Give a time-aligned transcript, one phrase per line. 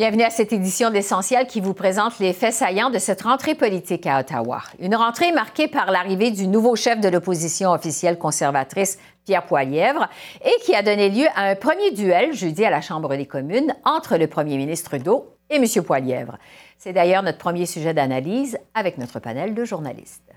[0.00, 4.06] Bienvenue à cette édition d'Essentiel qui vous présente les faits saillants de cette rentrée politique
[4.06, 4.62] à Ottawa.
[4.78, 10.08] Une rentrée marquée par l'arrivée du nouveau chef de l'opposition officielle conservatrice, Pierre Poilièvre,
[10.42, 13.74] et qui a donné lieu à un premier duel jeudi à la Chambre des communes
[13.84, 15.66] entre le premier ministre Trudeau et M.
[15.84, 16.38] Poilièvre.
[16.78, 20.32] C'est d'ailleurs notre premier sujet d'analyse avec notre panel de journalistes.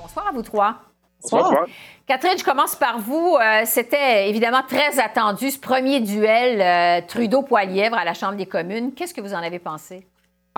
[0.00, 0.87] Bonsoir à vous trois.
[1.22, 1.66] Bonsoir.
[2.06, 3.36] Catherine, je commence par vous.
[3.36, 8.92] Euh, c'était évidemment très attendu, ce premier duel euh, Trudeau-Poilièvre à la Chambre des communes.
[8.94, 10.06] Qu'est-ce que vous en avez pensé?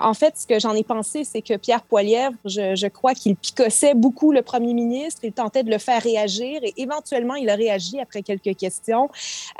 [0.01, 3.93] En fait, ce que j'en ai pensé, c'est que Pierre Poilièvre, je, crois qu'il picossait
[3.93, 5.21] beaucoup le premier ministre.
[5.23, 9.09] Il tentait de le faire réagir et éventuellement, il a réagi après quelques questions.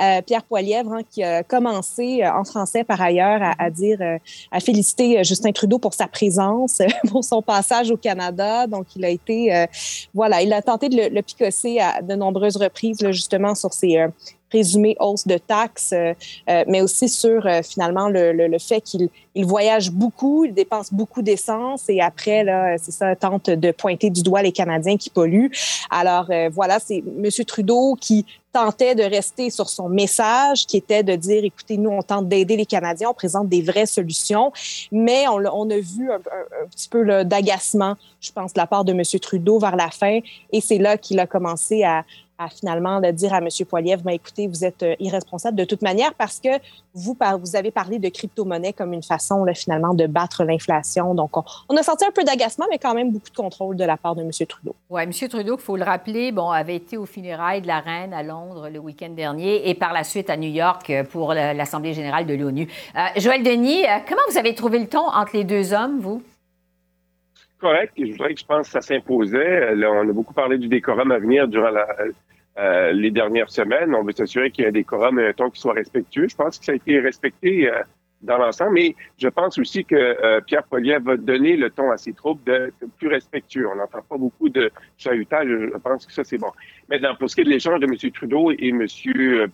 [0.02, 4.18] Euh, Pierre Poilièvre, hein, qui a commencé euh, en français par ailleurs à, dire, euh,
[4.52, 8.68] à féliciter Justin Trudeau pour sa présence, pour son passage au Canada.
[8.68, 9.66] Donc, il a été,
[10.14, 14.08] voilà, il a tenté de le, le picosser à de nombreuses reprises, justement, sur ses
[14.52, 16.14] présumée hausse de taxes, euh,
[16.50, 20.54] euh, mais aussi sur euh, finalement le, le, le fait qu'il il voyage beaucoup, il
[20.54, 24.98] dépense beaucoup d'essence et après, là, c'est ça, tente de pointer du doigt les Canadiens
[24.98, 25.52] qui polluent.
[25.90, 27.30] Alors voilà, c'est M.
[27.48, 32.02] Trudeau qui tentait de rester sur son message qui était de dire, écoutez, nous, on
[32.02, 34.52] tente d'aider les Canadiens, on présente des vraies solutions,
[34.92, 38.84] mais on, on a vu un, un, petit peu d'agacement, je pense, de la part
[38.84, 39.02] de M.
[39.22, 40.20] Trudeau vers la fin,
[40.52, 42.04] et c'est là qu'il a commencé à,
[42.42, 43.48] à finalement de dire à M.
[43.70, 46.50] Poiliev, ben, écoutez, vous êtes euh, irresponsable de toute manière parce que
[46.94, 51.14] vous, vous avez parlé de crypto-monnaie comme une façon là, finalement de battre l'inflation.
[51.14, 53.98] Donc, on, a senti un peu d'agacement, mais quand même beaucoup de contrôle de la
[53.98, 54.32] part de M.
[54.48, 54.76] Trudeau.
[54.90, 55.12] Oui, M.
[55.30, 58.70] Trudeau, il faut le rappeler, bon, avait été au funérailles de la reine à Londres
[58.70, 62.34] le week-end dernier et par la suite à New York euh, pour l'Assemblée générale de
[62.34, 62.68] l'ONU.
[62.96, 66.22] Euh, Joël Denis, comment vous avez trouvé le ton entre les deux hommes, vous?
[67.62, 67.94] correct.
[67.98, 69.74] Je voudrais que je pense que ça s'imposait.
[69.86, 71.86] On a beaucoup parlé du décorum à venir durant la,
[72.58, 73.96] euh, les dernières semaines.
[73.96, 76.28] On veut s'assurer qu'il y a des quorums et un ton qui soit respectueux.
[76.28, 77.82] Je pense que ça a été respecté euh,
[78.22, 81.98] dans l'ensemble, mais je pense aussi que euh, Pierre Poliev va donner le ton à
[81.98, 83.68] ses troupes de, plus respectueux.
[83.70, 85.48] On n'entend pas beaucoup de chahutage.
[85.48, 86.52] Je pense que ça, c'est bon.
[86.90, 88.12] Maintenant, pour ce qui est de l'échange de M.
[88.12, 88.86] Trudeau et M.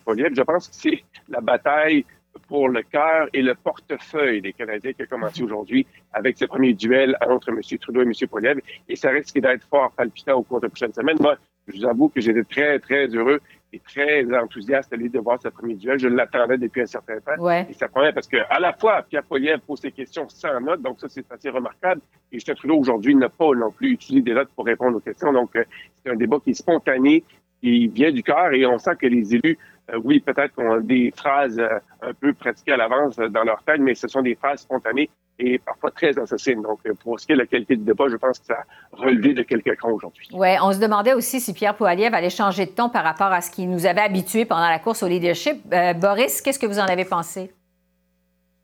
[0.04, 2.04] Poliev, je pense que c'est la bataille
[2.48, 6.74] pour le cœur et le portefeuille des Canadiens qui a commencé aujourd'hui avec ce premier
[6.74, 7.60] duel entre M.
[7.80, 8.12] Trudeau et M.
[8.28, 8.60] Poliev.
[8.88, 11.16] Et ça risque d'être fort palpitant au cours des prochaines semaines.
[11.20, 11.36] Moi,
[11.68, 13.40] je vous avoue que j'étais très, très heureux
[13.72, 15.98] et très enthousiaste à l'idée de voir ce premier duel.
[15.98, 17.40] Je l'attendais depuis un certain temps.
[17.42, 17.66] Ouais.
[17.68, 20.80] Et ça promet parce que à la fois, Pierre Poliev pose ses questions sans notes,
[20.82, 22.00] donc ça, c'est assez remarquable.
[22.32, 25.32] Et Justin Trudeau, aujourd'hui, n'a pas non plus utilisé des notes pour répondre aux questions.
[25.32, 25.64] Donc, euh,
[26.02, 27.24] c'est un débat qui est spontané,
[27.62, 29.58] qui vient du cœur et on sent que les élus,
[29.90, 33.80] euh, oui, peut-être ont des phrases euh, un peu pratiquées à l'avance dans leur tête,
[33.80, 36.62] mais ce sont des phrases spontanées et parfois très assassine.
[36.62, 38.54] Donc, euh, pour ce qui est de la qualité du débat, je pense que ça
[38.54, 40.28] a relevé de quelques crans aujourd'hui.
[40.32, 43.40] Oui, on se demandait aussi si Pierre Poilievre allait changer de ton par rapport à
[43.40, 45.58] ce qui nous avait habitués pendant la course au leadership.
[45.72, 47.52] Euh, Boris, qu'est-ce que vous en avez pensé?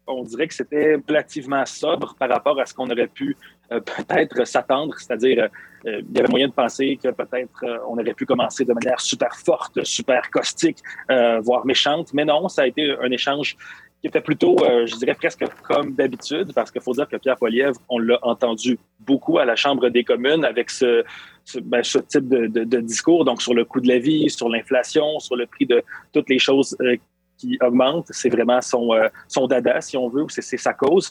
[0.06, 3.36] On dirait que c'était relativement sobre par rapport à ce qu'on aurait pu
[3.72, 5.48] euh, peut-être s'attendre, c'est-à-dire
[5.86, 9.36] il y avait moyen de penser que peut-être on aurait pu commencer de manière super
[9.36, 10.78] forte, super caustique,
[11.42, 13.54] voire méchante, mais non, ça a été un échange
[14.04, 17.38] qui était plutôt, euh, je dirais presque comme d'habitude, parce qu'il faut dire que Pierre
[17.38, 21.02] Poilievre, on l'a entendu beaucoup à la Chambre des communes avec ce,
[21.62, 25.36] ben, type de, de, discours, donc sur le coût de la vie, sur l'inflation, sur
[25.36, 25.82] le prix de
[26.12, 26.98] toutes les choses euh,
[27.44, 28.06] qui augmentent.
[28.10, 31.10] C'est vraiment son, euh, son dada, si on veut, ou c'est sa cause.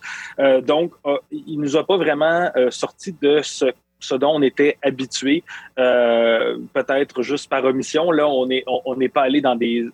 [0.63, 0.93] donc,
[1.31, 5.43] il nous a pas vraiment sorti de ce dont on était habitué,
[5.75, 8.11] peut-être juste par omission.
[8.11, 9.89] Là, on n'est on, n'est pas allé dans des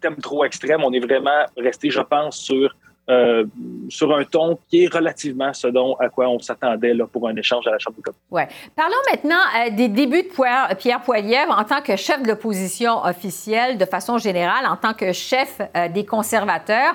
[0.00, 0.82] thèmes trop extrêmes.
[0.84, 2.74] On est vraiment resté, je pense, sur
[3.10, 3.44] euh,
[3.88, 7.66] sur un ton qui est relativement ce dont à quoi on s'attendait pour un échange
[7.66, 8.18] à la Chambre des communes.
[8.30, 8.46] Ouais.
[8.76, 13.78] Parlons maintenant euh, des débuts de Pierre Poilievre en tant que chef de l'opposition officielle,
[13.78, 16.94] de façon générale, en tant que chef euh, des conservateurs.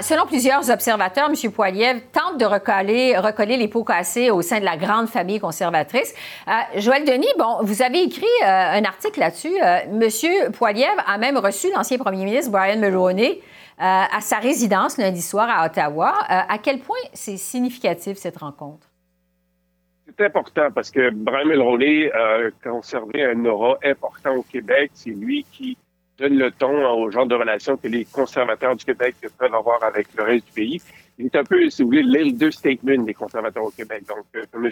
[0.00, 1.52] selon plusieurs observateurs, M.
[1.52, 6.14] Poilievre tente de recoller, recoller les pots cassés au sein de la grande famille conservatrice.
[6.76, 9.56] Joël Denis, bon, vous avez écrit un article là-dessus.
[9.58, 10.52] M.
[10.52, 15.48] Poilievre a même reçu l'ancien premier ministre Brian Mulroney euh, à sa résidence lundi soir
[15.50, 16.14] à Ottawa.
[16.30, 18.88] Euh, à quel point c'est significatif cette rencontre?
[20.06, 24.90] C'est important parce que Brian Mulroney a conservé un aura important au Québec.
[24.94, 25.76] C'est lui qui
[26.18, 30.08] donne le ton au genre de relations que les conservateurs du Québec peuvent avoir avec
[30.16, 30.82] le reste du pays.
[31.18, 34.04] Il est un peu, si vous voulez, l'elder statement des conservateurs au Québec.
[34.08, 34.70] Donc, euh, M.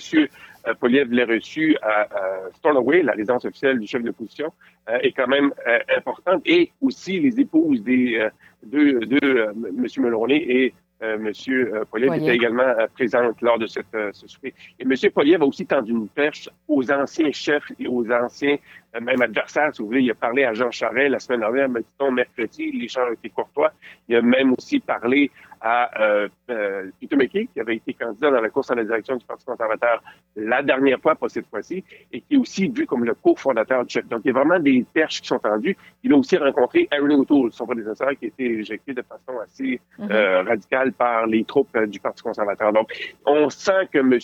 [0.66, 2.08] Euh, Poliev l'a reçu à,
[2.56, 4.52] Stornoway, la résidence officielle du chef de l'opposition,
[4.88, 5.52] euh, est quand même
[5.96, 6.42] importante.
[6.46, 8.28] Et aussi les épouses des
[8.64, 9.86] deux, deux M.
[9.98, 14.52] Mulroney et euh, Monsieur euh, Poliev était également euh, présent lors de cette, ce souper.
[14.78, 14.94] Et M.
[15.14, 18.56] Poliev a aussi tendu une perche aux anciens chefs et aux anciens,
[18.98, 20.02] même adversaires, si vous voulez.
[20.02, 23.72] Il a parlé à Jean Charest la semaine dernière, mais mercredi, l'échange a été courtois.
[24.08, 28.40] Il a même aussi parlé à euh, euh, Peter McKay, qui avait été candidat dans
[28.40, 30.02] la course à la direction du Parti conservateur
[30.36, 33.92] la dernière fois, pas cette fois-ci, et qui est aussi vu comme le cofondateur du
[33.92, 34.06] chef.
[34.08, 35.76] Donc, il y a vraiment des perches qui sont tendues.
[36.02, 39.80] Il a aussi rencontré Aaron O'Toole, son prédécesseur, qui a été éjecté de façon assez
[39.98, 40.10] mhm.
[40.10, 42.72] euh, radicale par les troupes euh, du Parti conservateur.
[42.72, 42.90] Donc,
[43.26, 44.18] on sent que M.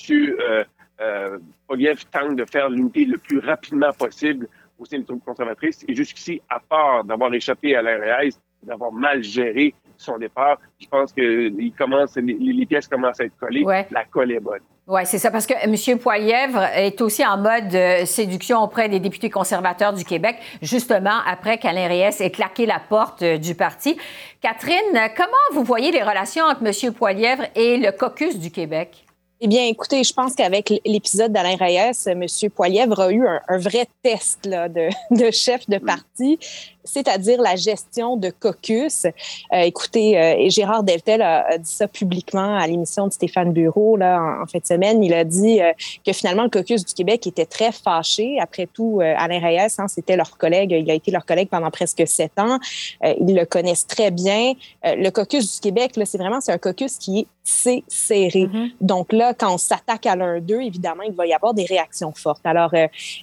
[1.00, 1.38] Euh,
[1.68, 4.48] Poliev tente de faire l'unité le plus rapidement possible
[4.78, 5.84] au sein des troupes conservatrices.
[5.88, 10.58] Et jusqu'ici, à part d'avoir échappé à l'RAS, d'avoir mal géré son départ.
[10.78, 13.64] Je pense que il commence, les, pièces commencent à être collées.
[13.90, 14.60] La colle est bonne.
[14.88, 15.98] Oui, c'est ça, parce que M.
[15.98, 21.58] Poilièvre est aussi en mode euh, séduction auprès des députés conservateurs du Québec, justement après
[21.58, 23.98] qu'Alain Reyes ait claqué la porte euh, du parti.
[24.40, 26.92] Catherine, comment vous voyez les relations entre M.
[26.92, 29.05] Poilièvre et le caucus du Québec?
[29.38, 32.24] Eh bien, écoutez, je pense qu'avec l'épisode d'Alain Reyes, M.
[32.54, 36.38] Poilièvre a eu un, vrai test de, de, chef de parti
[36.86, 39.04] c'est-à-dire la gestion de caucus.
[39.04, 44.38] Euh, écoutez, euh, Gérard Deltel a, dit ça publiquement à l'émission de Stéphane Bureau là,
[44.42, 45.02] en, fin de semaine.
[45.02, 45.72] Il a dit euh,
[46.04, 48.38] que finalement, le caucus du Québec était très fâché.
[48.40, 50.72] Après tout, Alain Reyes, hein, c'était leur collègue.
[50.72, 52.58] Il a été leur collègue pendant presque sept ans.
[53.02, 54.54] ils le connaissent très bien.
[54.84, 58.46] le caucus du Québec, c'est vraiment c'est un caucus qui est c'est serré.
[58.46, 58.70] Mm-hmm.
[58.80, 62.12] Donc là, quand on s'attaque à l'un d'eux, évidemment, il va y avoir des réactions
[62.12, 62.44] fortes.
[62.44, 62.74] Alors,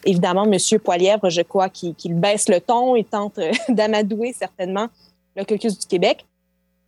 [0.05, 0.57] évidemment, M.
[0.79, 3.37] Poilièvre, je crois qu'il baisse le ton et tente
[3.69, 4.87] d'amadouer certainement
[5.35, 6.25] le caucus du Québec.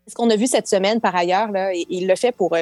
[0.07, 1.49] Ce qu'on a vu cette semaine, par ailleurs,
[1.89, 2.61] il le fait pour euh,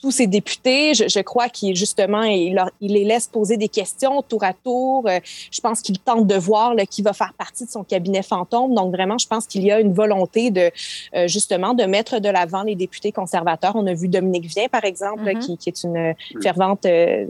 [0.00, 0.94] tous ces députés.
[0.94, 5.04] Je, je crois qu'il justement, il, il, les laisse poser des questions tour à tour.
[5.06, 5.18] Euh,
[5.50, 8.74] je pense qu'il tente de voir là, qui va faire partie de son cabinet fantôme.
[8.74, 10.70] Donc vraiment, je pense qu'il y a une volonté de
[11.14, 13.72] euh, justement de mettre de l'avant les députés conservateurs.
[13.76, 15.38] On a vu Dominique Vien, par exemple, mm-hmm.
[15.38, 17.26] qui, qui, est une fervente euh,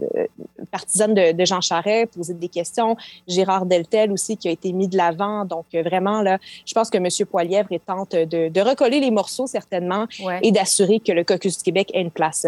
[0.71, 2.95] partisane de, de, Jean Charest, poser des questions.
[3.27, 5.45] Gérard Deltel aussi, qui a été mis de l'avant.
[5.45, 7.07] Donc vraiment, là, je pense que M.
[7.29, 10.05] Poilièvre tente de, de recoller les morceaux certainement
[10.41, 12.45] et d'assurer que le caucus du Québec ait une place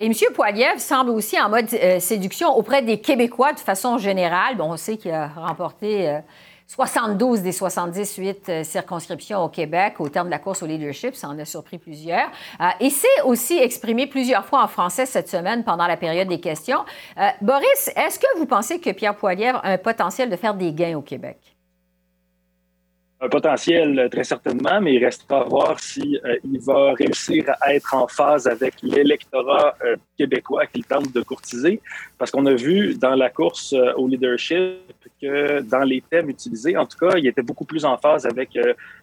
[0.00, 0.12] et M.
[0.34, 4.56] Poiliev semble aussi en mode euh, séduction auprès des Québécois de façon générale.
[4.56, 6.18] Bon, on sait qu'il a remporté
[6.66, 11.14] 72 euh, des 78 euh, circonscriptions au Québec au terme de la course au leadership.
[11.14, 12.30] Ça en a surpris plusieurs.
[12.80, 16.84] et s'est aussi exprimé plusieurs fois en français cette semaine pendant la période des questions.
[17.40, 20.96] Boris, est-ce que vous pensez que Pierre Poilievre a un potentiel de faire des gains
[20.96, 21.51] au Québec?
[23.22, 27.44] Un potentiel euh, très certainement, mais il restera à voir si euh, il va réussir
[27.60, 31.80] à être en phase avec l'électorat euh, québécois qu'il tente de courtiser,
[32.18, 34.80] parce qu'on a vu dans la course au leadership
[35.22, 38.56] dans les thèmes utilisés, en tout cas, il était beaucoup plus en phase avec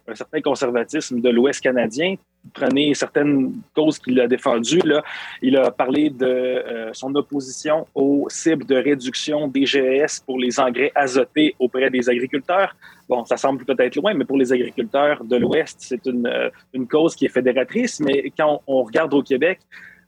[0.07, 2.15] un certain conservatisme de l'Ouest canadien.
[2.53, 4.81] Prenez certaines causes qu'il a défendues.
[4.85, 5.03] Là.
[5.41, 10.91] Il a parlé de son opposition aux cibles de réduction des GS pour les engrais
[10.95, 12.75] azotés auprès des agriculteurs.
[13.09, 17.15] Bon, ça semble peut-être loin, mais pour les agriculteurs de l'Ouest, c'est une, euh, cause
[17.15, 17.99] qui est fédératrice.
[17.99, 19.59] Mais quand on, regarde au Québec,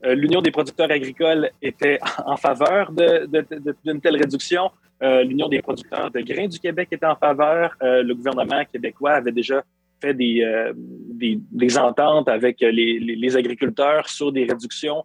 [0.04, 4.70] euh, l'Union des producteurs agricoles était en faveur d'une telle réduction.
[5.02, 7.76] Euh, L'Union des producteurs de grains du Québec était en faveur.
[7.80, 9.64] le gouvernement québécois avait déjà
[10.00, 10.44] fait des,
[10.74, 15.04] des, des ententes avec les, agriculteurs sur des réductions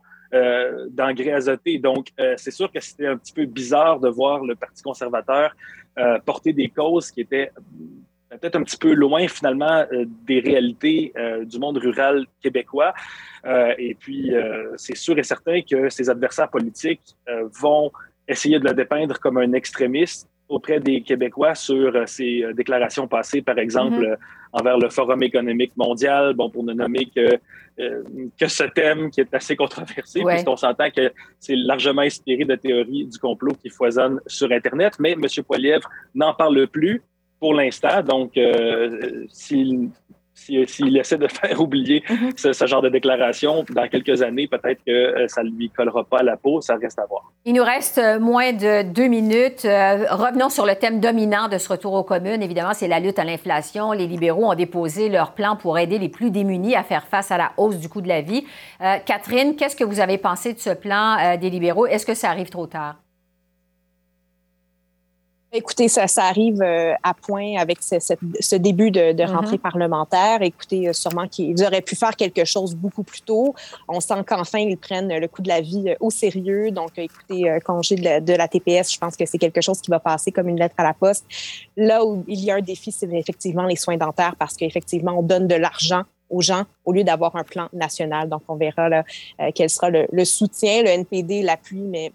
[0.89, 1.77] d'engrais azotés.
[1.77, 5.53] Donc, c'est sûr que c'était un petit peu bizarre de voir le Parti conservateur
[5.99, 7.49] euh, porter des causes qui étaient
[8.29, 12.93] peut-être un petit peu loin finalement euh, des réalités euh, du monde rural québécois.
[13.77, 14.31] et puis,
[14.75, 17.15] c'est sûr et certain que ses adversaires politiques
[17.59, 17.91] vont
[18.27, 23.57] essayer de le dépeindre comme un extrémiste auprès des Québécois sur ses déclarations passées, par
[23.57, 24.17] exemple, mm-hmm.
[24.53, 27.38] envers le Forum économique mondial, bon, pour ne nommer que,
[28.39, 33.05] que ce thème qui est assez controversé, puisqu'on s'entend que c'est largement inspiré de théories
[33.05, 35.25] du complot qui foisonnent sur Internet, mais M.
[35.46, 37.01] Poilievre n'en parle plus
[37.39, 38.01] pour l'instant.
[38.01, 39.89] Donc, euh, s'il
[40.38, 42.32] s'il essaie de faire oublier mhm.
[42.36, 46.20] ce, genre de déclaration, dans quelques années, peut-être que euh, ça ne lui collera pas
[46.20, 47.32] à la peau, ça reste à voir.
[47.46, 49.63] Il nous reste euh, moins de deux minutes.
[49.63, 52.41] revenons sur le thème dominant de ce retour aux communes.
[52.41, 53.91] Évidemment, c'est la lutte à l'inflation.
[53.91, 57.38] Les libéraux ont déposé leur plan pour aider les plus démunis à faire face à
[57.38, 58.46] la hausse du coût de la vie.
[59.06, 61.86] Catherine, qu'est-ce que vous avez pensé de ce plan des libéraux?
[61.88, 62.96] Est-ce que ça arrive trop tard?
[65.53, 69.59] Écoutez, ça, ça arrive euh, à point avec ce, ce, début de, de rentrée mm-hmm.
[69.59, 70.41] parlementaire.
[70.41, 73.55] Écoutez, euh, sûrement qu'ils auraient pu faire quelque chose beaucoup plus tôt.
[73.87, 76.71] On sent qu'enfin, ils prennent le coût de la vie euh, au sérieux.
[76.71, 79.89] Donc, écoutez, congé de la, de la, TPS, je pense que c'est quelque chose qui
[79.89, 81.25] va passer comme une lettre à la poste.
[81.77, 85.23] Là où il y a un défi, c'est effectivement les soins dentaires parce qu'effectivement, on
[85.23, 88.27] donne de l'argent aux gens au lieu d'avoir un plan national.
[88.27, 89.05] Donc, on verra là,
[89.55, 92.11] quel sera le, le soutien, le NPD, l'appui, mais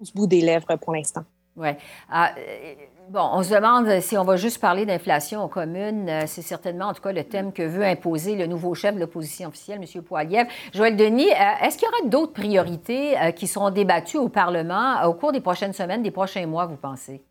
[0.00, 1.22] au bout des lèvres pour l'instant.
[1.58, 1.70] Oui.
[2.08, 2.74] Ah, euh,
[3.10, 6.08] bon, on se demande si on va juste parler d'inflation aux communes.
[6.08, 9.00] Euh, c'est certainement, en tout cas, le thème que veut imposer le nouveau chef de
[9.00, 10.02] l'opposition officielle, M.
[10.02, 10.46] Poiliev.
[10.72, 15.14] Joël Denis, euh, est-ce qu'il y aura d'autres priorités qui seront débattues au Parlement au
[15.14, 17.22] cours des prochaines semaines, des prochains mois, vous pensez?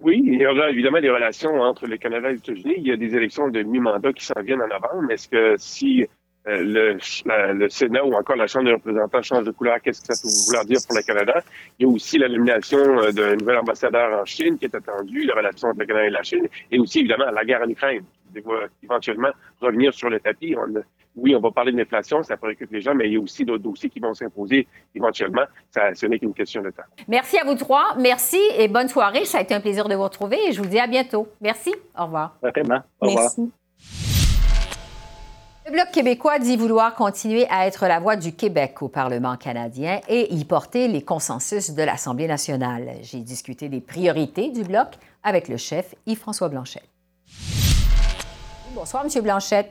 [0.00, 2.74] Oui, il y aura évidemment des relations entre le Canada et les États-Unis.
[2.78, 5.10] Il y a des élections de mi-mandat qui s'en viennent en novembre.
[5.10, 6.06] Est-ce que si
[6.48, 10.14] euh, le, le, Sénat ou encore la Chambre des représentants change de couleur, qu'est-ce que
[10.14, 11.42] ça peut vouloir dire pour le Canada?
[11.78, 15.24] Il y a aussi la nomination euh, d'un nouvel ambassadeur en Chine qui est attendu,
[15.24, 18.04] la relation entre le Canada et la Chine, et aussi évidemment la guerre en Ukraine
[18.32, 19.30] qui va éventuellement
[19.60, 20.54] revenir sur le tapis.
[21.16, 23.44] oui, on va parler de l'inflation, ça préoccupe les gens, mais il y a aussi
[23.44, 25.44] d'autres dossiers qui vont s'imposer éventuellement.
[25.70, 26.84] Ça, ce n'est qu'une question de temps.
[27.08, 27.96] Merci à vous trois.
[27.98, 29.24] Merci et bonne soirée.
[29.24, 31.28] Ça a été un plaisir de vous retrouver et je vous dis à bientôt.
[31.40, 31.74] Merci.
[31.98, 32.36] Au revoir.
[32.42, 32.82] Vraiment.
[33.00, 33.24] Au revoir.
[33.36, 33.52] Merci.
[35.66, 40.00] Le Bloc québécois dit vouloir continuer à être la voix du Québec au Parlement canadien
[40.08, 42.94] et y porter les consensus de l'Assemblée nationale.
[43.02, 44.88] J'ai discuté des priorités du Bloc
[45.22, 46.82] avec le chef Yves-François Blanchet.
[48.74, 49.22] Bonsoir, M.
[49.22, 49.70] Blanchette.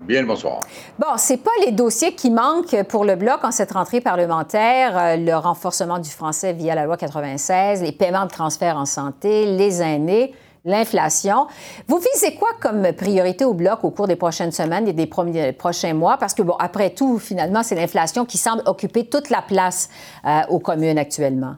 [0.00, 0.62] Bien le bonsoir.
[0.98, 5.16] Bon, c'est pas les dossiers qui manquent pour le bloc en cette rentrée parlementaire, euh,
[5.16, 9.82] le renforcement du français via la loi 96, les paiements de transfert en santé, les
[9.82, 10.34] aînés
[10.66, 11.46] l'inflation.
[11.86, 15.94] Vous visez quoi comme priorité au bloc au cours des prochaines semaines et des prochains
[15.94, 16.18] mois?
[16.18, 19.88] Parce que, bon, après tout, finalement, c'est l'inflation qui semble occuper toute la place
[20.26, 21.56] euh, aux communes actuellement.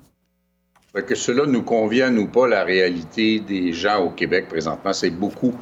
[1.06, 5.52] Que cela nous convienne ou pas, la réalité des gens au Québec présentement, c'est beaucoup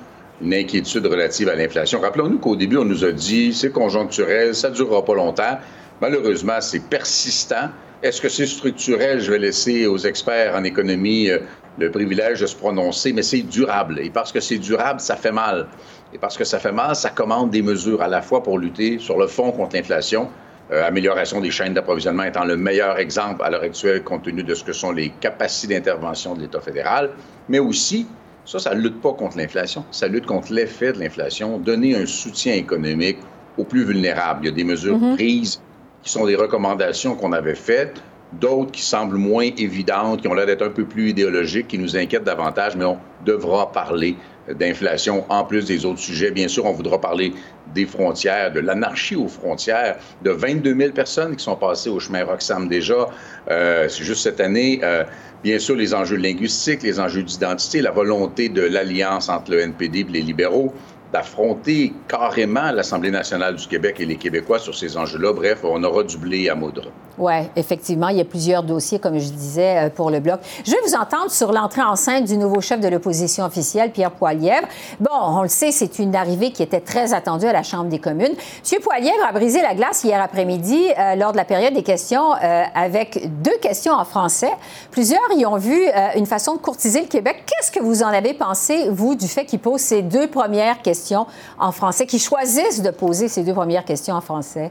[0.40, 2.00] une inquiétude relative à l'inflation.
[2.00, 5.58] Rappelons-nous qu'au début, on nous a dit c'est conjoncturel, ça ne durera pas longtemps.
[6.00, 7.68] Malheureusement, c'est persistant.
[8.02, 9.20] Est-ce que c'est structurel?
[9.20, 11.40] Je vais laisser aux experts en économie euh,
[11.78, 13.98] le privilège de se prononcer, mais c'est durable.
[14.00, 15.66] Et parce que c'est durable, ça fait mal.
[16.12, 18.98] Et parce que ça fait mal, ça commande des mesures à la fois pour lutter
[18.98, 20.28] sur le fond contre l'inflation,
[20.72, 24.54] euh, amélioration des chaînes d'approvisionnement étant le meilleur exemple à l'heure actuelle compte tenu de
[24.54, 27.10] ce que sont les capacités d'intervention de l'État fédéral,
[27.48, 28.06] mais aussi,
[28.44, 32.06] ça, ça ne lutte pas contre l'inflation, ça lutte contre l'effet de l'inflation, donner un
[32.06, 33.18] soutien économique
[33.58, 34.40] aux plus vulnérables.
[34.42, 35.14] Il y a des mesures mm-hmm.
[35.16, 35.60] prises
[36.02, 38.00] qui sont des recommandations qu'on avait faites,
[38.32, 41.96] d'autres qui semblent moins évidentes, qui ont l'air d'être un peu plus idéologiques, qui nous
[41.96, 44.16] inquiètent davantage, mais on devra parler
[44.54, 46.30] d'inflation en plus des autres sujets.
[46.30, 47.32] Bien sûr, on voudra parler
[47.74, 52.24] des frontières, de l'anarchie aux frontières, de 22 000 personnes qui sont passées au chemin
[52.24, 53.08] Roxham déjà.
[53.50, 54.80] Euh, c'est juste cette année.
[54.82, 55.04] Euh,
[55.42, 60.00] bien sûr, les enjeux linguistiques, les enjeux d'identité, la volonté de l'alliance entre le NPD
[60.00, 60.72] et les libéraux
[61.12, 65.32] d'affronter carrément l'Assemblée nationale du Québec et les Québécois sur ces enjeux-là.
[65.32, 66.90] Bref, on aura du blé à moudre.
[67.18, 70.38] Oui, effectivement, il y a plusieurs dossiers, comme je disais, euh, pour le Bloc.
[70.66, 74.10] Je vais vous entendre sur l'entrée en scène du nouveau chef de l'opposition officielle, Pierre
[74.10, 74.66] Poilièvre.
[75.00, 78.00] Bon, on le sait, c'est une arrivée qui était très attendue à la Chambre des
[78.00, 78.34] communes.
[78.34, 78.80] M.
[78.82, 82.64] Poilièvre a brisé la glace hier après-midi euh, lors de la période des questions euh,
[82.74, 84.52] avec deux questions en français.
[84.90, 85.76] Plusieurs y ont vu
[86.16, 87.44] une façon de courtiser le Québec.
[87.46, 91.26] Qu'est-ce que vous en avez pensé, vous, du fait qu'il pose ces deux premières questions
[91.58, 94.70] en français, qu'il choisisse de poser ces deux premières questions en français?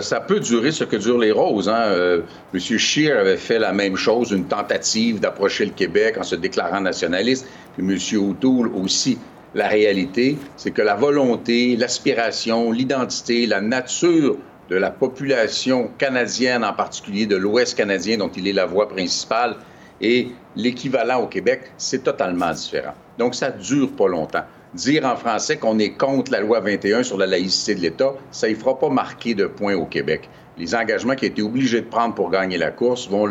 [0.00, 1.68] Ça peut durer ce que durent les roses.
[1.68, 1.86] Hein.
[1.86, 2.22] Euh,
[2.54, 2.60] M.
[2.60, 7.48] Scheer avait fait la même chose, une tentative d'approcher le Québec en se déclarant nationaliste,
[7.76, 8.20] puis M.
[8.22, 9.18] O'Toole aussi.
[9.54, 14.36] La réalité, c'est que la volonté, l'aspiration, l'identité, la nature
[14.68, 19.56] de la population canadienne, en particulier de l'Ouest canadien, dont il est la voix principale,
[20.00, 22.94] et l'équivalent au Québec, c'est totalement différent.
[23.18, 24.44] Donc, ça dure pas longtemps
[24.76, 28.48] dire en français qu'on est contre la loi 21 sur la laïcité de l'État, ça
[28.48, 30.28] ne fera pas marquer de points au Québec.
[30.58, 33.26] Les engagements qu'il a été obligé de prendre pour gagner la course vont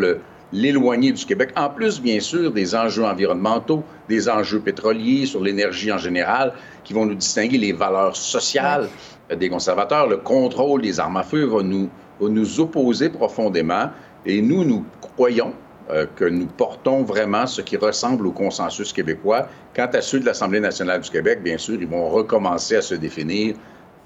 [0.51, 1.51] l'éloigner du Québec.
[1.55, 6.93] En plus, bien sûr, des enjeux environnementaux, des enjeux pétroliers, sur l'énergie en général, qui
[6.93, 8.89] vont nous distinguer les valeurs sociales
[9.35, 10.07] des conservateurs.
[10.07, 13.89] Le contrôle des armes à feu va nous, va nous opposer profondément.
[14.25, 15.53] Et nous, nous croyons
[15.91, 19.47] euh, que nous portons vraiment ce qui ressemble au consensus québécois.
[19.75, 22.95] Quant à ceux de l'Assemblée nationale du Québec, bien sûr, ils vont recommencer à se
[22.95, 23.55] définir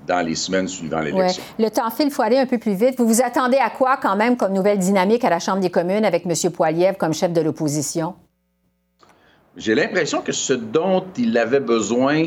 [0.05, 1.41] dans les semaines suivant l'élection.
[1.57, 2.95] Le temps file, il faut aller un peu plus vite.
[2.97, 6.05] Vous vous attendez à quoi quand même comme nouvelle dynamique à la Chambre des communes
[6.05, 6.51] avec M.
[6.51, 8.15] Poiliev comme chef de l'opposition?
[9.55, 12.25] J'ai l'impression que ce dont il avait besoin,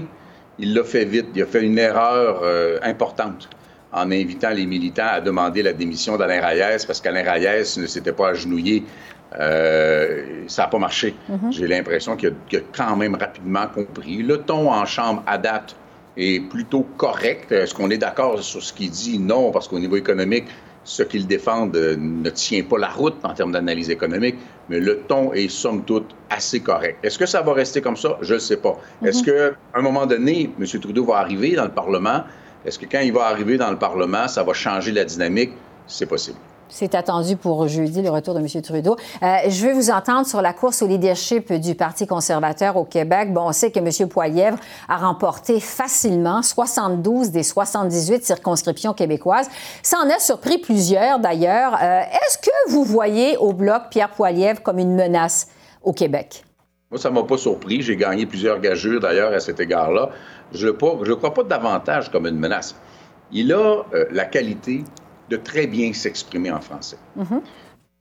[0.58, 1.26] il l'a fait vite.
[1.34, 3.48] Il a fait une erreur euh, importante.
[3.92, 8.12] en invitant les militants à demander la démission d'Alain Reyes parce qu'Alain Reyes ne s'était
[8.12, 8.84] pas agenouillé.
[9.38, 11.14] Euh, ça n'a pas marché.
[11.30, 11.52] Mm-hmm.
[11.52, 14.22] J'ai l'impression qu'il a, quand même rapidement compris.
[14.22, 15.76] Le ton en chambre adapte
[16.16, 17.52] est plutôt correct.
[17.52, 19.18] Est-ce qu'on est, d'accord sur ce qu'il dit?
[19.18, 20.44] Non, parce qu'au niveau économique,
[20.84, 24.34] ce qu'il défendent euh, ne tient pas la route en termes d'analyse économique,
[24.68, 26.98] mais le ton est somme toute assez correct.
[27.02, 28.18] Est-ce que ça va rester comme ça?
[28.20, 28.76] Je ne sais pas.
[29.02, 29.08] Mm-hmm.
[29.08, 30.66] Est-ce qu'à un moment donné, M.
[30.80, 32.24] Trudeau va arriver dans le Parlement?
[32.64, 35.52] Est-ce que quand il va arriver dans le Parlement, ça va changer la dynamique?
[35.86, 36.38] C'est possible.
[36.74, 38.62] C'est attendu pour jeudi, le retour de M.
[38.62, 38.96] Trudeau.
[39.22, 43.30] Euh, je vais vous entendre sur la course au leadership du Parti conservateur au Québec.
[43.30, 44.08] Bon, on sait que M.
[44.08, 44.56] Poilièvre
[44.88, 49.50] a remporté facilement 72 des 78 circonscriptions québécoises.
[49.82, 51.74] Ça en a surpris plusieurs, d'ailleurs.
[51.74, 55.48] Euh, est-ce que vous voyez au Bloc Pierre Poilièvre comme une menace
[55.82, 56.42] au Québec?
[56.90, 57.82] Moi, ça ne m'a pas surpris.
[57.82, 60.08] J'ai gagné plusieurs gageurs, d'ailleurs, à cet égard-là.
[60.52, 62.74] Je ne crois pas davantage comme une menace.
[63.30, 64.84] Il a euh, la qualité
[65.30, 66.98] de très bien s'exprimer en français.
[67.18, 67.40] Mm-hmm.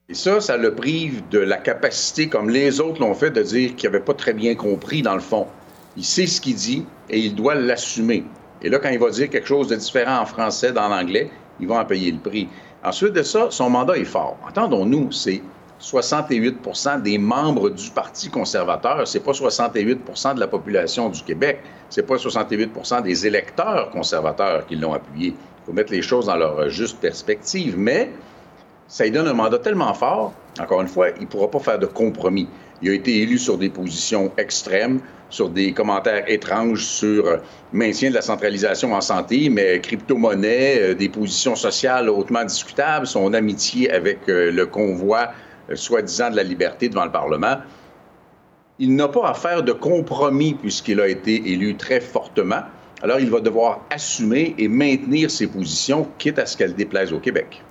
[0.08, 3.74] Et ça, ça le prive de la capacité, comme les autres l'ont fait, de dire
[3.76, 5.46] qu'il n'avait pas très bien compris dans le fond.
[5.96, 8.24] Il sait ce qu'il dit et il doit l'assumer.
[8.62, 11.66] Et là, quand il va dire quelque chose de différent en français dans l'anglais, il
[11.66, 12.48] va en payer le prix.
[12.84, 14.36] Ensuite de ça, son mandat est fort.
[14.46, 15.42] Entendons-nous, c'est
[15.78, 16.58] 68
[17.02, 19.06] des membres du Parti conservateur.
[19.06, 20.00] C'est pas 68
[20.34, 21.60] de la population du Québec.
[21.90, 25.34] C'est pas 68 des électeurs conservateurs qui l'ont appuyé.
[25.62, 27.76] Il faut mettre les choses dans leur juste perspective.
[27.78, 28.10] Mais
[28.88, 31.78] ça lui donne un mandat tellement fort, encore une fois, il ne pourra pas faire
[31.78, 32.46] de compromis.
[32.82, 35.00] Il a été élu sur des positions extrêmes,
[35.30, 37.38] sur des commentaires étranges sur
[37.72, 43.32] maintien de la centralisation en santé, mais crypto-monnaie, euh, des positions sociales hautement discutables, son
[43.32, 45.28] amitié avec euh, le convoi
[45.70, 47.56] euh, soi-disant de la liberté devant le Parlement.
[48.78, 52.62] Il n'a pas à faire de compromis puisqu'il a été élu très fortement
[53.02, 57.18] alors il va devoir assumer et maintenir ses positions, quitte à ce qu'elles déplaisent au
[57.18, 57.62] Québec.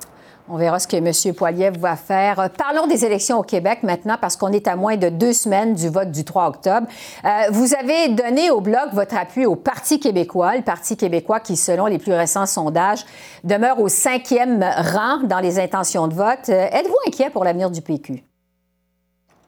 [0.50, 1.33] On verra ce que M.
[1.33, 2.50] Poiliev va faire.
[2.57, 5.88] Parlons des élections au Québec maintenant, parce qu'on est à moins de deux semaines du
[5.88, 6.88] vote du 3 octobre.
[7.23, 11.55] Euh, vous avez donné au Bloc votre appui au Parti québécois, le Parti québécois qui,
[11.55, 13.05] selon les plus récents sondages,
[13.45, 16.50] demeure au cinquième rang dans les intentions de vote.
[16.50, 18.21] Euh, êtes-vous inquiet pour l'avenir du PQ?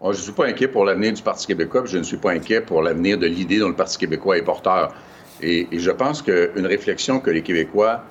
[0.01, 2.31] je ne suis pas inquiet pour l'avenir du Parti québécois, puis je ne suis pas
[2.31, 4.93] inquiet pour l'avenir de l'idée dont le Parti québécois est porteur.
[5.41, 8.03] Et, je pense qu'une réflexion que les Québécois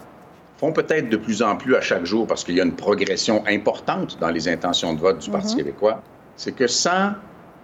[0.58, 3.42] font peut-être de plus en plus à chaque jour, parce qu'il y a une progression
[3.48, 5.58] importante dans les intentions de vote du Parti mhm.
[5.58, 6.02] québécois,
[6.36, 7.14] c'est que sans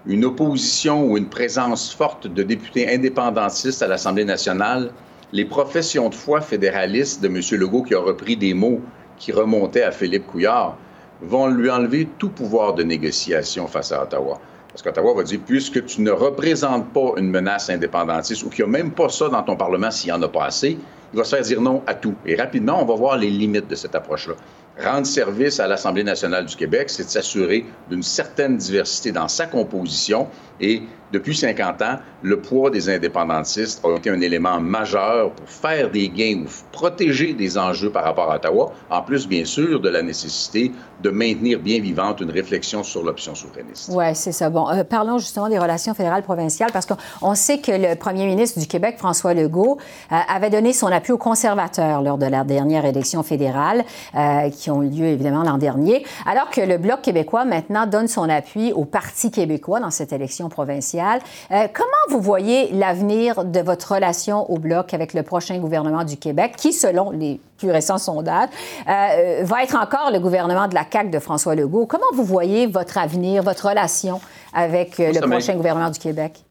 [0.07, 4.91] une opposition ou une présence forte de députés indépendantistes à l'Assemblée nationale,
[5.33, 7.41] les professions de foi fédéralistes de M.
[7.61, 8.81] Legault, qui a repris des mots
[9.19, 10.77] qui remontaient à Philippe Couillard,
[11.21, 14.41] vont lui enlever tout pouvoir de négociation face à Ottawa.
[14.79, 18.77] Parce qu'Ottawa va dire, puisque tu ne représentes pas une menace indépendantiste ou qu'il n'y
[18.77, 20.79] a même pas ça dans ton Parlement s'il n'y en a pas assez,
[21.13, 22.15] il va se faire dire non à tout.
[22.25, 24.35] Et rapidement, on va voir les limites de cette approche-là.
[24.81, 29.47] Rendre service à l'Assemblée nationale du Québec, c'est de s'assurer d'une certaine diversité dans sa
[29.47, 30.29] composition
[30.61, 35.91] et depuis 50 ans, le poids des indépendantistes a été un élément majeur pour faire
[35.91, 39.89] des gains ou protéger des enjeux par rapport à Ottawa, en plus, bien sûr, de
[39.89, 43.91] la nécessité de maintenir bien vivante une réflexion sur l'option souverainiste.
[43.93, 44.51] Oui, c'est ça.
[44.51, 48.59] Bon, euh, parlons justement des relations fédérales provinciales, parce qu'on sait que le premier ministre
[48.59, 49.79] du Québec, François Legault,
[50.13, 53.85] euh, avait donné son appui aux conservateurs lors de la dernière élection fédérale,
[54.17, 58.09] euh, qui ont eu lieu évidemment l'an dernier, alors que le Bloc québécois maintenant donne
[58.09, 60.98] son appui au Parti québécois dans cette élection provinciale.
[61.01, 66.17] Euh, comment vous voyez l'avenir de votre relation au Bloc avec le prochain gouvernement du
[66.17, 68.49] Québec, qui, selon les plus récents sondages,
[68.89, 71.87] euh, va être encore le gouvernement de la CAQ de François Legault?
[71.87, 74.21] Comment vous voyez votre avenir, votre relation
[74.55, 76.45] avec euh, le prochain gouvernement du Québec?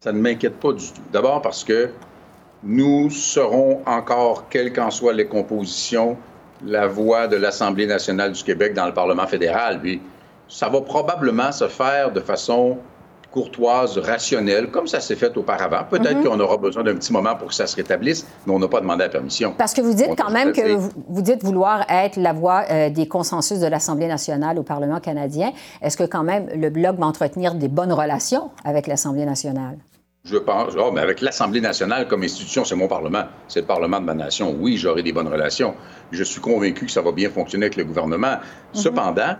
[0.00, 1.00] Ça ne m'inquiète pas du tout.
[1.12, 1.90] D'abord parce que
[2.62, 6.16] nous serons encore, quelles qu'en soient les compositions,
[6.64, 9.80] la voix de l'Assemblée nationale du Québec dans le Parlement fédéral.
[9.80, 10.00] Puis
[10.48, 12.78] ça va probablement se faire de façon
[13.34, 15.80] courtoise, rationnelle, comme ça s'est fait auparavant.
[15.90, 16.24] Peut-être mhm.
[16.24, 18.80] qu'on aura besoin d'un petit moment pour que ça se rétablisse, mais on n'a pas
[18.80, 19.52] demandé la permission.
[19.58, 23.08] Parce que vous dites quand même que vous, dites vouloir être la voix euh, des
[23.08, 25.52] consensus de l'Assemblée nationale au Parlement canadien.
[25.82, 29.78] Est-ce que quand même le Bloc va entretenir des bonnes relations avec l'Assemblée nationale?
[30.24, 30.74] Je pense.
[30.78, 33.24] Oh, mais avec l'Assemblée nationale comme institution, c'est mon Parlement.
[33.48, 34.54] C'est le Parlement de ma nation.
[34.60, 35.74] Oui, j'aurai des bonnes relations.
[36.12, 38.36] Je suis convaincu que ça va bien fonctionner avec le gouvernement.
[38.36, 38.80] Mhm.
[38.80, 39.34] Cependant,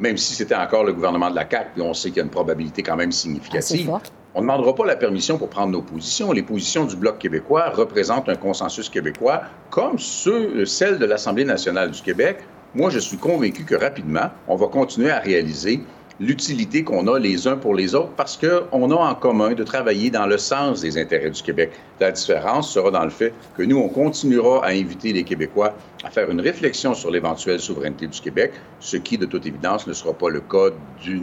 [0.00, 2.24] même si c'était encore le gouvernement de la CAQ, puis on sait qu'il y a
[2.24, 3.88] une probabilité quand même significative.
[4.34, 6.32] on ne demandera pas la permission pour prendre nos positions.
[6.32, 11.90] Les positions du Bloc québécois représentent un consensus québécois comme ceux, celles de l'Assemblée nationale
[11.90, 12.38] du Québec.
[12.74, 15.80] Moi, je suis convaincu que rapidement, on va continuer à réaliser
[16.20, 20.10] l'utilité qu'on a les uns pour les autres parce qu'on a en commun de travailler
[20.10, 21.72] dans le sens des intérêts du Québec.
[21.98, 26.10] La différence sera dans le fait que nous, on continuera à inviter les Québécois à
[26.10, 30.14] faire une réflexion sur l'éventuelle souveraineté du Québec, ce qui, de toute évidence, ne sera
[30.14, 30.70] pas le cas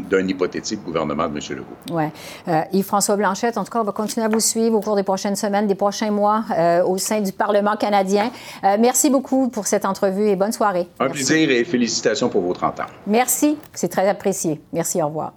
[0.10, 1.42] d'un hypothétique gouvernement de M.
[1.50, 1.66] Legault.
[1.92, 2.04] Oui.
[2.48, 5.04] Euh, Yves-François Blanchette, en tout cas, on va continuer à vous suivre au cours des
[5.04, 8.32] prochaines semaines, des prochains mois euh, au sein du Parlement canadien.
[8.64, 10.88] Euh, merci beaucoup pour cette entrevue et bonne soirée.
[11.00, 12.86] Un plaisir et félicitations pour vos 30 ans.
[13.08, 14.62] Merci, c'est très apprécié.
[14.74, 15.34] Merci, au revoir.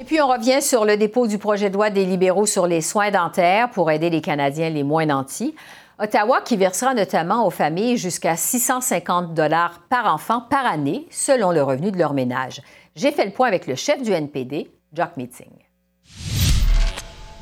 [0.00, 2.80] Et puis, on revient sur le dépôt du projet de loi des libéraux sur les
[2.80, 5.54] soins dentaires pour aider les Canadiens les moins nantis.
[5.98, 11.62] Ottawa qui versera notamment aux familles jusqu'à 650 dollars par enfant par année selon le
[11.62, 12.60] revenu de leur ménage.
[12.96, 15.63] J'ai fait le point avec le chef du NPD, Jock Meeting.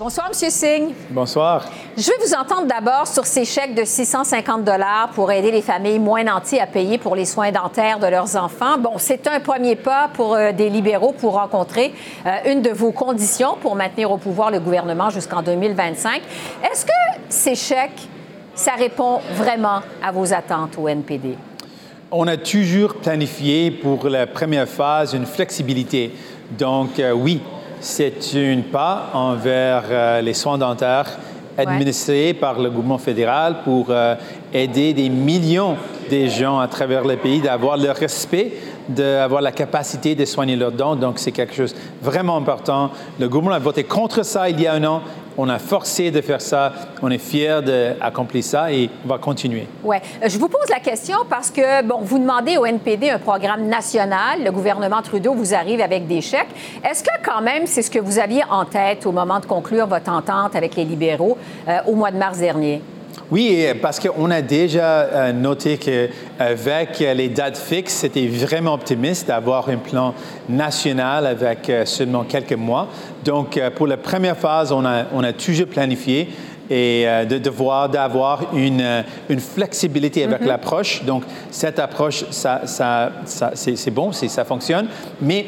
[0.04, 0.50] Bonsoir, M.
[0.50, 0.94] Singh.
[1.10, 1.64] Bonsoir.
[1.96, 6.00] Je vais vous entendre d'abord sur ces chèques de 650 dollars pour aider les familles
[6.00, 8.78] moins nanties à payer pour les soins dentaires de leurs enfants.
[8.78, 11.94] Bon, c'est un premier pas pour euh, des libéraux pour rencontrer
[12.26, 16.20] euh, une de vos conditions pour maintenir au pouvoir le gouvernement jusqu'en 2025.
[16.68, 16.90] Est-ce que
[17.28, 18.08] ces chèques
[18.56, 21.36] ça répond vraiment à vos attentes au NPD?
[22.10, 26.10] On a toujours planifié pour la première phase une flexibilité.
[26.58, 27.40] Donc euh, oui,
[27.82, 31.18] c'est un pas envers euh, les soins dentaires
[31.58, 34.14] administrés par le gouvernement fédéral pour euh,
[34.54, 35.76] aider des millions
[36.10, 38.52] de gens à travers le pays d'avoir le respect
[38.88, 40.96] d'avoir la capacité de soigner leurs dents.
[40.96, 42.90] Donc, c'est quelque chose de vraiment important.
[43.18, 45.02] Le gouvernement a voté contre ça il y a un an.
[45.36, 46.72] On a forcé de faire ça.
[47.02, 49.66] On est fiers d'accomplir ça et on va continuer.
[49.84, 49.96] Oui.
[50.26, 54.44] Je vous pose la question parce que, bon, vous demandez au NPD un programme national.
[54.44, 56.48] Le gouvernement Trudeau vous arrive avec des chèques.
[56.84, 59.86] Est-ce que, quand même, c'est ce que vous aviez en tête au moment de conclure
[59.86, 61.36] votre entente avec les libéraux
[61.68, 62.82] euh, au mois de mars dernier?
[63.32, 69.70] Oui, parce qu'on a déjà euh, noté qu'avec les dates fixes, c'était vraiment optimiste d'avoir
[69.70, 70.12] un plan
[70.50, 72.88] national avec euh, seulement quelques mois.
[73.24, 76.28] Donc, euh, pour la première phase, on a, on a toujours planifié
[76.68, 80.46] et de devoir d'avoir une, une, flexibilité avec mm-hmm.
[80.46, 81.02] l'approche.
[81.04, 83.12] Donc, cette approche, ça, ça,
[83.54, 84.86] c'est bon, ça fonctionne.
[85.20, 85.46] Mais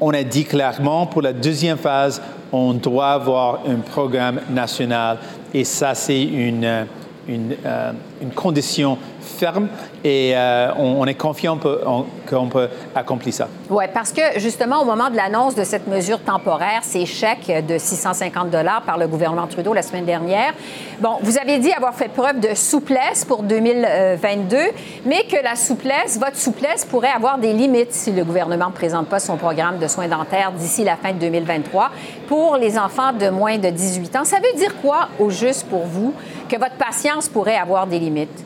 [0.00, 5.18] on a dit clairement, pour la deuxième phase, on doit avoir un programme national
[5.54, 7.92] et ça, c'est une, euh,
[8.34, 9.68] condition ferme
[10.04, 13.48] et euh, on, est confiant qu'on peut accomplir ça.
[13.70, 17.78] Oui, parce que justement, au moment de l'annonce de cette mesure temporaire, ces chèques de
[17.78, 20.52] 650 dollars par le gouvernement Trudeau la semaine dernière,
[21.00, 24.58] bon, vous avez dit avoir fait preuve de souplesse pour 2022,
[25.06, 29.08] mais que la souplesse, votre souplesse pourrait avoir des limites si le gouvernement ne présente
[29.08, 31.90] pas son programme de soins dentaires d'ici la fin de 2023
[32.28, 34.24] pour les enfants de moins de 18 ans.
[34.24, 36.12] Ça veut dire quoi, au juste pour vous,
[36.50, 38.44] que votre patience pourrait avoir des limites?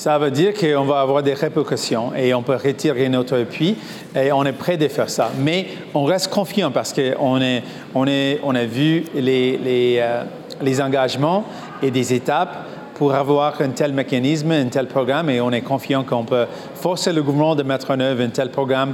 [0.00, 3.76] Ça veut dire qu'on va avoir des répercussions et on peut retirer notre appui
[4.16, 5.30] et on est prêt de faire ça.
[5.38, 7.62] Mais on reste confiant parce qu'on est,
[7.94, 10.24] on est, on a vu les, les, euh,
[10.62, 11.44] les engagements
[11.82, 12.64] et des étapes
[13.00, 17.14] pour avoir un tel mécanisme, un tel programme, et on est confiant qu'on peut forcer
[17.14, 18.92] le gouvernement de mettre en œuvre un tel programme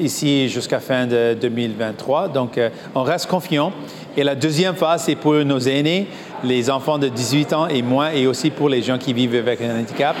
[0.00, 2.26] ici jusqu'à fin de 2023.
[2.26, 3.70] Donc, euh, on reste confiant.
[4.16, 6.08] Et la deuxième phase, c'est pour nos aînés
[6.42, 9.60] les enfants de 18 ans et moins, et aussi pour les gens qui vivent avec
[9.60, 10.16] un handicap.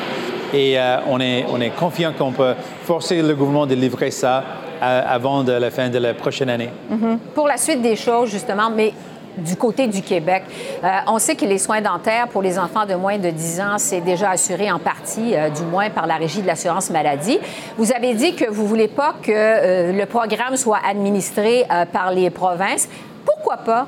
[0.54, 4.44] Et euh, on, est, on est confiant qu'on peut forcer le gouvernement de livrer ça
[4.80, 6.70] euh, avant la fin de la prochaine année.
[6.92, 7.18] Mm-hmm.
[7.34, 8.92] Pour la suite des choses, justement, mais
[9.36, 10.44] du côté du Québec.
[10.82, 13.78] Euh, on sait que les soins dentaires pour les enfants de moins de 10 ans,
[13.78, 17.38] c'est déjà assuré en partie, du moins par la Régie de l'assurance maladie.
[17.76, 22.30] Vous avez dit que vous ne voulez pas que le programme soit administré par les
[22.30, 22.88] provinces.
[23.24, 23.86] Pourquoi pas?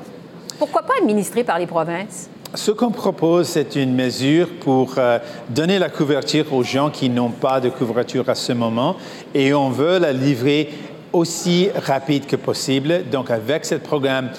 [0.57, 2.29] Pourquoi pas administrer par les provinces?
[2.55, 7.29] Ce qu'on propose, c'est une mesure pour euh, donner la couverture aux gens qui n'ont
[7.29, 8.95] pas de couverture à ce moment
[9.35, 10.69] et on veut la livrer
[11.13, 13.03] aussi rapide que possible.
[13.11, 14.31] Donc, avec ce programme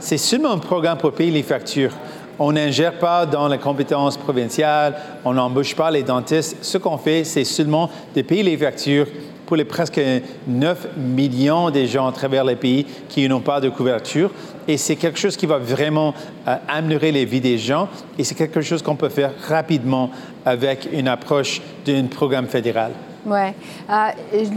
[0.00, 1.92] c'est seulement un programme pour payer les factures.
[2.38, 6.56] On n'ingère pas dans les compétences provinciales, on n'embauche pas les dentistes.
[6.62, 9.08] Ce qu'on fait, c'est seulement de payer les factures
[9.44, 10.00] pour les presque
[10.46, 14.30] 9 millions de gens à travers le pays qui n'ont pas de couverture.
[14.68, 16.12] Et c'est quelque chose qui va vraiment
[16.46, 17.88] euh, améliorer les vies des gens.
[18.18, 20.10] Et c'est quelque chose qu'on peut faire rapidement
[20.44, 22.92] avec une approche d'un programme fédéral.
[23.30, 23.52] Oui.
[23.90, 24.10] Euh,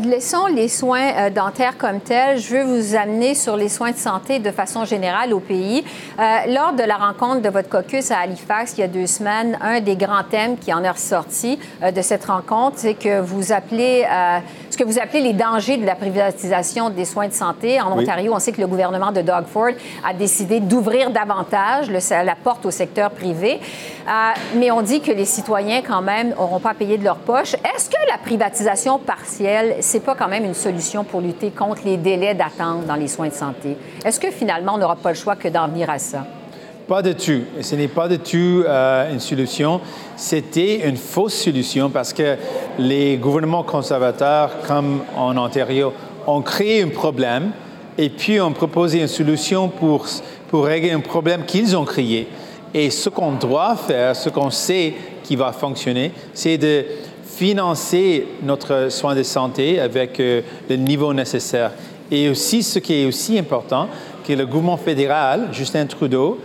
[0.05, 2.39] laissons les soins euh, dentaires comme tels.
[2.39, 5.83] Je veux vous amener sur les soins de santé de façon générale au pays.
[6.19, 9.57] Euh, lors de la rencontre de votre caucus à Halifax il y a deux semaines,
[9.61, 14.05] un des grands thèmes qui en est ressorti de cette rencontre, c'est que vous appelez
[14.69, 17.81] ce que vous appelez les dangers de la privatisation des soins de santé.
[17.81, 19.71] En Ontario, on sait que le gouvernement de Doug Ford
[20.07, 23.59] a décidé d'ouvrir davantage la porte au secteur privé.
[24.55, 27.53] mais on dit que les citoyens, quand même, n'auront pas payé de leur poche.
[27.53, 28.60] Est-ce que la privatisation
[29.05, 33.07] partielle, c'est pas quand même une solution pour lutter contre les délais d'attente dans les
[33.07, 33.77] soins de santé.
[34.03, 36.25] Est-ce que finalement, on n'aura pas le choix que d'en venir à ça?
[36.91, 37.43] pas de tout.
[37.61, 39.79] Ce n'est pas de tout euh, une solution.
[40.17, 42.35] C'était une fausse solution parce que
[42.77, 45.93] les gouvernements conservateurs, comme en Ontario,
[46.27, 47.51] ont créé un problème
[47.97, 50.05] et puis ont proposé une solution pour,
[50.49, 52.27] pour régler un problème qu'ils ont créé.
[52.73, 54.93] Et ce qu'on doit faire, ce qu'on sait
[55.23, 56.85] qui va fonctionner, c'est de
[57.31, 61.71] financer notre soin de santé avec euh, le niveau nécessaire.
[62.11, 63.87] Et aussi, ce qui est aussi important,
[64.27, 66.39] que le gouvernement fédéral, Justin Trudeau,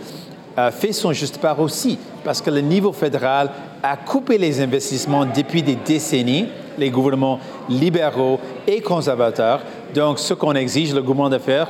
[0.55, 3.51] a fait son juste part aussi, parce que le niveau fédéral
[3.83, 6.47] a coupé les investissements depuis des décennies,
[6.77, 9.61] les gouvernements libéraux et conservateurs.
[9.93, 11.69] Donc, ce qu'on exige le gouvernement de faire,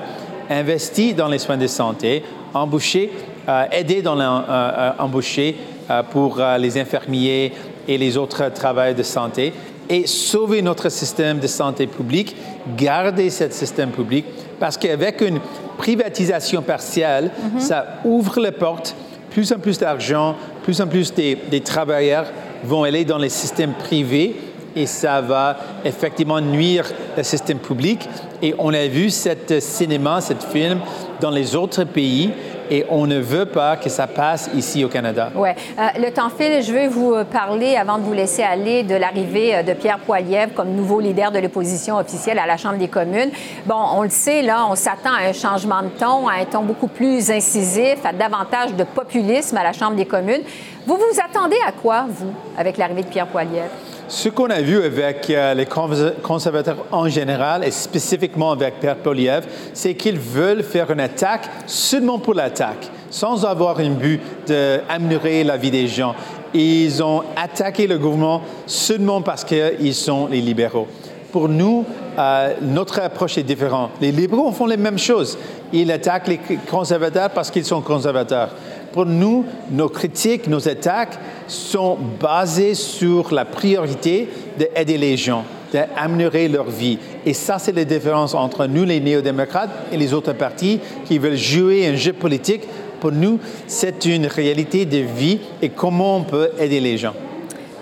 [0.49, 3.11] investir dans les soins de santé, embaucher,
[3.49, 5.57] euh, aider dans l'embaucher
[5.89, 7.51] euh, pour les infirmiers
[7.87, 9.53] et les autres travailleurs de santé
[9.89, 12.35] et sauver notre système de santé publique,
[12.75, 14.25] garder ce système public,
[14.59, 15.39] parce qu'avec une
[15.77, 17.59] privatisation partielle, mhm.
[17.59, 18.95] ça ouvre les portes,
[19.31, 22.25] plus en plus d'argent, plus en plus des, des travailleurs
[22.63, 24.35] vont aller dans les systèmes privés
[24.75, 28.07] et ça va effectivement nuire le système public.
[28.41, 30.79] Et on a vu ce cinéma, ce film
[31.19, 32.31] dans les autres pays
[32.69, 35.31] et on ne veut pas que ça passe ici au Canada.
[35.35, 35.49] Oui.
[35.49, 36.61] Euh, le temps file.
[36.61, 40.53] Je vais vous parler, avant de vous laisser aller, de l'arrivée euh, de Pierre Poilievre
[40.53, 43.31] comme nouveau leader de l'opposition officielle à la Chambre des communes.
[43.65, 46.63] Bon, on le sait, là, on s'attend à un changement de ton, à un ton
[46.63, 50.41] beaucoup plus incisif, à davantage de populisme à la Chambre des communes.
[50.85, 53.71] Vous vous attendez à quoi, vous, avec l'arrivée de Pierre Poilievre?
[54.09, 59.45] Ce qu'on a vu avec euh, les conservateurs en général et spécifiquement avec Pierre Poliev,
[59.73, 65.57] c'est qu'ils veulent faire une attaque seulement pour l'attaque, sans avoir un but d'améliorer la
[65.57, 66.15] vie des gens.
[66.53, 70.87] Ils ont attaqué le gouvernement seulement parce qu'ils sont les libéraux.
[71.33, 71.83] Pour nous,
[72.17, 73.91] euh, notre approche est différente.
[73.99, 75.37] Les libéraux font les mêmes choses.
[75.73, 76.39] Ils attaquent les
[76.71, 78.51] conservateurs parce qu'ils sont conservateurs
[78.97, 86.47] pour nous, nos critiques, nos attaques sont basées sur la priorité d'aider les gens, d'améliorer
[86.47, 86.97] leur vie.
[87.23, 91.37] Et ça, c'est la différence entre nous, les néo-démocrates, et les autres partis qui veulent
[91.37, 92.63] jouer un jeu politique.
[92.99, 97.13] Pour nous, c'est une réalité de vie et comment on peut aider les gens.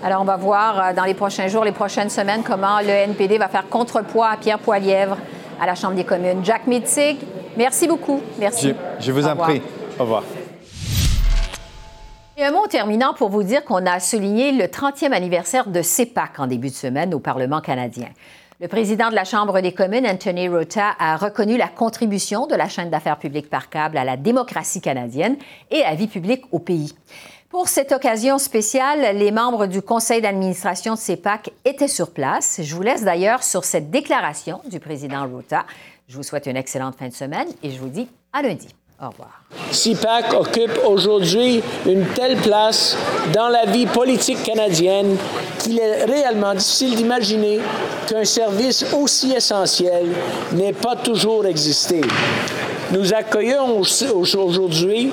[0.04, 3.38] Alors, on va voir euh, dans les prochains jours, les prochaines semaines, comment le NPD
[3.38, 5.16] va faire contrepoids à Pierre Poilièvre
[5.58, 6.44] à la Chambre des communes.
[6.44, 7.16] Jack Mitzig,
[7.56, 8.20] merci beaucoup.
[8.38, 8.74] Merci.
[9.00, 9.62] Je, je vous en prie.
[9.98, 10.22] Au revoir.
[12.38, 16.38] Et un mot terminant pour vous dire qu'on a souligné le 30e anniversaire de CEPAC
[16.38, 18.10] en début de semaine au Parlement canadien.
[18.60, 22.68] Le président de la Chambre des communes, Anthony Rota, a reconnu la contribution de la
[22.68, 25.38] chaîne d'affaires publiques par câble à la démocratie canadienne
[25.70, 26.94] et à la vie publique au pays.
[27.48, 32.60] Pour cette occasion spéciale, les membres du conseil d'administration de CEPAC étaient sur place.
[32.62, 35.64] Je vous laisse d'ailleurs sur cette déclaration du président Rota.
[36.06, 38.68] Je vous souhaite une excellente fin de semaine et je vous dis à lundi.
[39.02, 39.42] Au revoir.
[39.72, 42.96] CIPAC occupe aujourd'hui une telle place
[43.34, 45.16] dans la vie politique canadienne
[45.58, 47.60] qu'il est réellement difficile d'imaginer
[48.08, 50.06] qu'un service aussi essentiel
[50.52, 52.00] n'ait pas toujours existé.
[52.92, 55.12] Nous accueillons aujourd'hui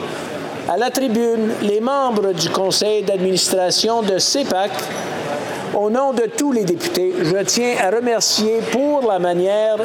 [0.69, 4.71] à la tribune les membres du conseil d'administration de CEPAC
[5.73, 9.77] au nom de tous les députés, je tiens à remercier pour la manière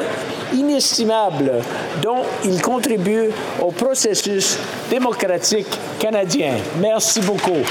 [0.53, 1.51] inestimable
[2.01, 4.57] dont ils contribuent au processus
[4.89, 5.67] démocratique
[5.99, 6.53] canadien.
[6.79, 7.63] Merci beaucoup.